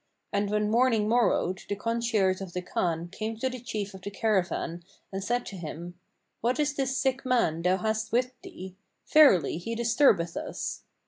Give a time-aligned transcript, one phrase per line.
[0.33, 4.09] And when morning morrowed the concierge of the Khan came to the chief of the
[4.09, 5.93] caravan and said to him,
[6.39, 8.75] "What is this sick man thou hast with thee?
[9.05, 10.81] Verily, he disturbeth us."